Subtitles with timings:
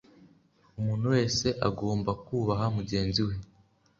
[0.79, 3.33] Umuntu wese agomba kubaha mujyenziwe.